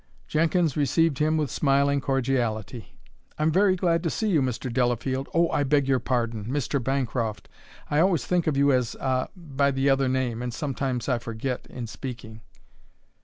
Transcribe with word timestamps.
Jenkins 0.27 0.75
received 0.75 1.19
him 1.19 1.37
with 1.37 1.51
smiling 1.51 2.01
cordiality. 2.01 2.97
"I'm 3.37 3.51
very 3.51 3.75
glad 3.75 4.01
to 4.01 4.09
see 4.09 4.29
you, 4.31 4.41
Mr. 4.41 4.73
Delafield 4.73 5.29
oh, 5.31 5.47
I 5.51 5.63
beg 5.63 5.87
your 5.87 5.99
pardon! 5.99 6.45
Mr. 6.45 6.83
Bancroft. 6.83 7.47
I 7.87 7.99
always 7.99 8.25
think 8.25 8.47
of 8.47 8.57
you 8.57 8.71
as 8.71 8.95
ah, 8.99 9.27
by 9.35 9.69
the 9.69 9.91
other 9.91 10.07
name 10.09 10.41
and 10.41 10.51
I 10.51 10.55
sometimes 10.55 11.07
forget 11.21 11.67
in 11.67 11.85
speaking." 11.85 12.41